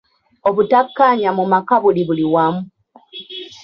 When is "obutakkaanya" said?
0.47-1.29